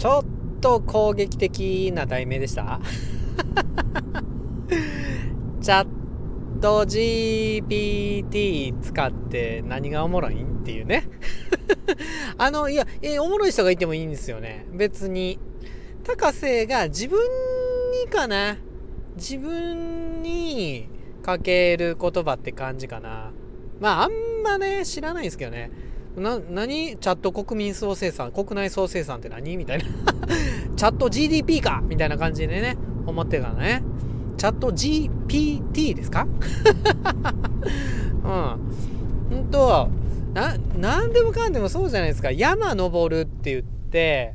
[0.00, 0.24] ちょっ
[0.62, 2.80] と攻撃的な題名でした？
[5.60, 5.88] チャッ
[6.62, 10.60] ト GPT 使って何がおもろいん？
[10.60, 11.06] っていうね
[12.38, 14.64] あの、いや、えおもろい人がいてもいいんですよね。
[14.72, 15.38] 別に。
[16.02, 17.18] 高瀬が自分
[18.02, 18.56] にかな？
[19.16, 20.88] 自分に
[21.22, 23.32] かける言葉って感じかな。
[23.80, 24.12] まあ、あん
[24.42, 25.70] まね、知らないんですけどね。
[26.16, 26.96] な、何？
[26.98, 29.56] チャット国民総生産、国内総生産って何？
[29.56, 29.84] みたいな。
[30.76, 31.82] チャット GDP か？
[31.84, 32.76] みたいな感じでね、
[33.06, 33.82] 思ってるからね。
[34.36, 36.26] チャット GPT ですか？
[39.30, 39.38] うん。
[39.40, 39.88] んと、
[40.34, 42.32] な、なんでもかんでもそうじゃないですか。
[42.32, 44.34] 山登るって言って、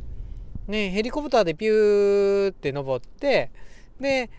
[0.67, 3.51] ね、ヘリコプターでピューって登って、
[3.99, 4.29] で、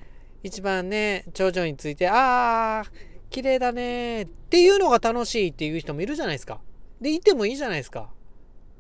[0.43, 2.89] 一番ね、頂上について、あー、
[3.31, 6.61] 綺麗だねっていうのが楽しいっていう人もいるじゃないですか。
[7.01, 8.11] で、いてもいいじゃないですか。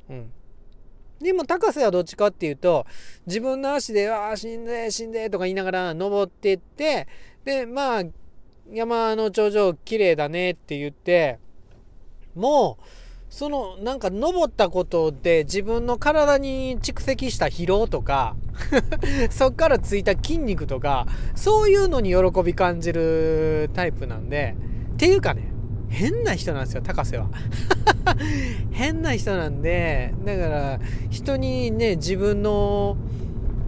[0.08, 0.32] うん。
[1.20, 2.86] でも高瀬はどっちかっていうと、
[3.26, 7.08] 自分の足で、ああ、死んで、死んでとか言いながら登ってって、
[7.44, 8.02] で、まあ、
[8.72, 11.38] 山の頂上綺麗だねって言って、
[12.34, 12.84] もう、
[13.28, 18.36] そのなんか登ったことで自分の体に蓄積した疲労とか
[19.30, 24.54] そっからついた筋肉とかそういうのに喜び感じるタイプなんで
[24.94, 25.48] っていうかね
[25.88, 27.28] 変な人なんですよ高瀬は。
[28.70, 32.96] 変な人なんでだから人にね自分の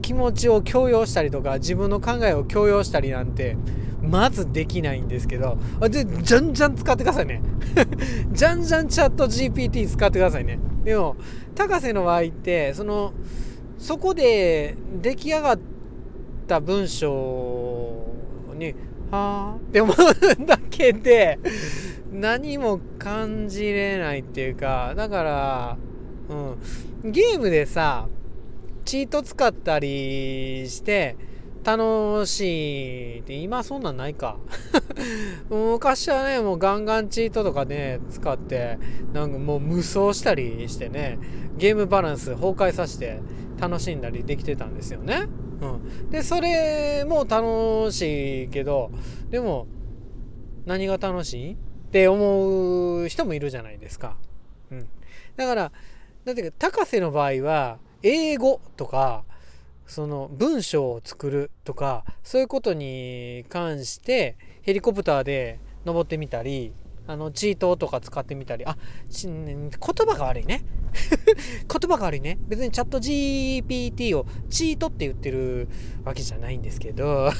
[0.02, 3.56] 気持ちを強要したりとか自分の考えを強要したりなんて
[4.02, 5.58] まずできないんですけど
[5.88, 7.42] でじゃんじゃん使ってくださいね。
[8.32, 10.58] じゃんじゃんチャット GPT 使ってくださいね。
[10.84, 11.16] でも
[11.54, 13.12] 高瀬の場合ってその
[13.78, 15.58] そこで出来上がっ
[16.46, 18.06] た文章
[18.56, 18.74] に
[19.10, 21.38] はあって思うだけで
[22.18, 25.76] 何も感じれないっていうかだから
[26.28, 27.12] うん。
[27.12, 28.08] ゲームでさ
[28.84, 31.16] チート使ったりして
[31.64, 34.38] 楽しいって今そんなんないか。
[35.50, 38.78] 昔はねもうガンガンチートとかね使って
[39.12, 41.18] なんかもう無双したりしてね
[41.56, 43.20] ゲームバランス崩壊させて
[43.60, 45.26] 楽しんだりできてたんですよね。
[45.60, 48.90] うん、でそれも楽しいけど
[49.30, 49.66] でも
[50.66, 51.56] 何が楽しい？
[51.88, 54.16] って思う人もいるじゃないですか。
[54.70, 54.88] うん、
[55.36, 55.72] だから
[56.24, 59.24] だって高瀬の場合は英語とか
[59.86, 66.74] その文章を作るとかそういうことに関してヘリコプターで登ってみたり
[67.06, 68.76] あのチートとか使ってみたりあ
[69.10, 70.62] 言葉が悪いね。
[71.66, 72.36] 言葉が悪いね。
[72.48, 75.68] 別にチャット GPT をチートって言ってる
[76.04, 77.30] わけじゃないんですけど。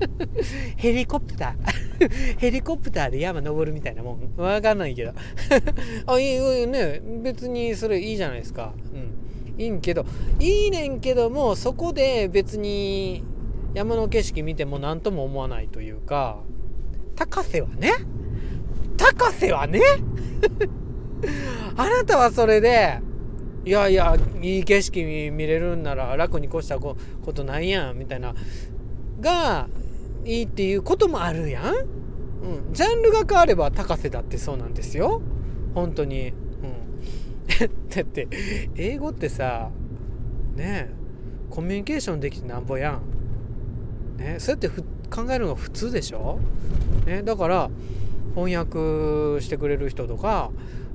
[0.76, 1.73] ヘリコプター。
[2.38, 4.40] ヘリコプターで山登るみたいなもん。
[4.40, 5.12] わかんないけど。
[6.06, 8.74] あいいね別にそれいいじゃないですか。
[8.92, 9.14] うん。
[9.62, 10.04] いいんけど
[10.40, 13.22] いいねんけどもそこで別に
[13.72, 16.38] 山の景色見ても何とも思わないというか
[17.14, 17.92] 高瀬はね？
[18.96, 19.80] 高瀬はね？
[21.76, 22.98] あなたはそれで
[23.64, 26.96] いやいやいい景色見れるんなら楽に越したこ
[27.34, 28.34] とないやんみたいな
[29.20, 29.68] が
[30.24, 35.22] いいっていうこともあるやん、うん、ジャンルが変われば高瀬だってそうなんですよ。
[35.74, 36.28] 本当に。
[36.28, 36.34] うん。
[37.90, 38.28] だって
[38.76, 39.70] 英語ってさ
[40.54, 40.90] ね
[41.50, 43.14] コミュニケーションできてなんぼやん。
[44.16, 44.68] ねそうやって
[45.10, 46.38] 考えるのが普通でしょ、
[47.06, 47.70] ね、だから
[48.34, 50.50] 翻訳してくれる人とか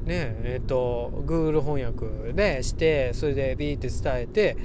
[0.06, 4.58] ねえっ、ー、と Google 翻訳でしてそれでビーって伝えて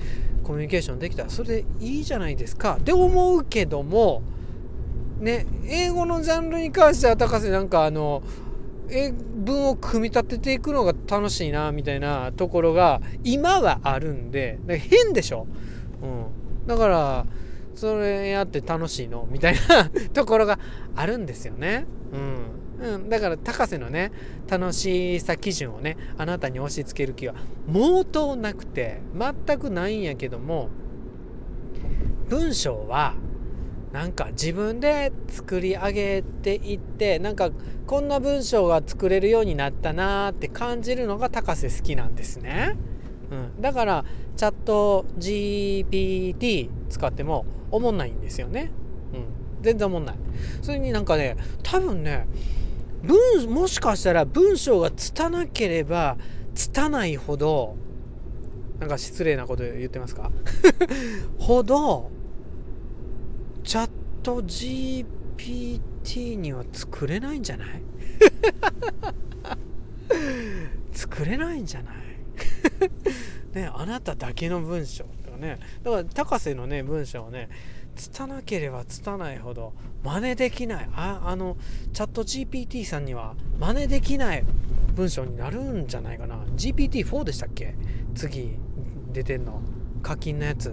[0.43, 2.77] コミュニケーションできたらそれでいいじゃないですか。
[2.79, 4.23] って思うけども
[5.25, 8.23] ね英語のジャンルに関しては高瀬なんかあの
[9.35, 15.47] 文を組み立てていくのが楽しいなみたいなところが今はあるんで変でしょ、
[16.03, 16.07] う
[16.65, 17.27] ん、だから
[17.75, 19.27] それやって楽しいの？
[19.29, 20.61] みたいなところが
[20.95, 21.87] あるんですよね、
[22.81, 24.13] うん、うん、だから高瀬のね
[24.49, 27.35] 楽しさ基準をねあなたに押し付ける気は
[27.67, 30.69] 毛頭なくて全くないんやけども
[32.29, 33.15] 文章は
[33.95, 37.51] なんか自分で作り上げていってなんか
[37.87, 42.75] こんな文章が作れるようになったなーって感じるのが高瀬好きなんですね。
[43.31, 44.05] うん、だから
[44.37, 48.73] チャット GPT 使ってもおもんないんですよね。
[49.13, 50.17] うん、全然おもんない。
[50.61, 52.27] それになんかね多分ね
[53.05, 56.17] 文もしかしたら文章が拙ければ
[56.57, 57.77] 拙いほど
[58.81, 60.33] なんか失礼なこと言ってますか？
[61.39, 62.11] ほど
[63.65, 63.91] チャッ
[64.23, 67.83] ト GPT には作れないんじゃない？
[70.93, 71.95] 作れないんじゃない？
[73.59, 75.59] ねあなただけの文章とかね。
[75.83, 77.49] だから高瀬のね文章をね
[77.97, 79.73] 拙ければ拙ないほど
[80.03, 80.89] 真似できない。
[80.95, 81.57] ああの
[81.93, 84.45] チャット GPT さんには真似できない
[84.95, 86.37] 文章になるんじゃないかな。
[86.57, 87.75] GPT4 でしたっけ？
[88.15, 88.57] 次
[89.13, 89.63] 出てんの。
[90.03, 90.71] 課金のやつ。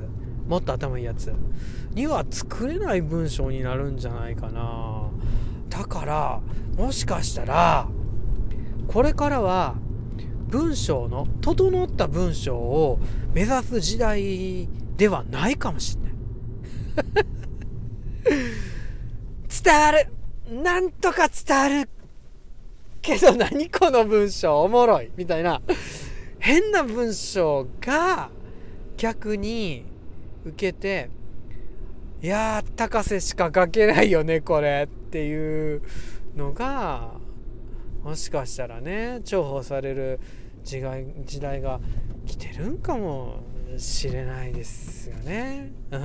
[0.51, 1.31] もっと頭いいやつ。
[1.93, 5.09] には作れない文章になるんじゃないかな。
[5.69, 6.41] だから
[6.75, 7.87] もしかしたら
[8.89, 9.75] これからは
[10.49, 12.99] 文章の整った文章を
[13.33, 14.67] 目指す時代
[14.97, 16.13] ではないかもしれない。
[19.63, 20.07] 伝わる。
[20.61, 21.89] なんとか伝わる
[23.01, 25.11] けど何この文章おもろい。
[25.15, 25.61] みたいな。
[26.39, 28.29] 変な文章が
[28.97, 29.90] 逆に
[30.45, 31.09] 受けて
[32.21, 35.81] いやー高瀬しか書けないよねこれっていう
[36.35, 37.13] のが
[38.03, 40.19] もしかしたらね重宝される
[40.63, 41.79] 時代時代が
[42.25, 43.43] 来てるんかも
[43.77, 45.71] しれないですよね。
[45.91, 45.97] う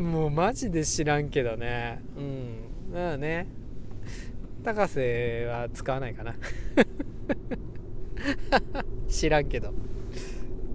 [0.00, 2.02] ん、 もうマジで知らんけどね。
[2.16, 2.58] うん。
[2.92, 3.46] まあね。
[4.62, 6.34] 高瀬は使わないかな。
[9.08, 9.72] 知らんけど。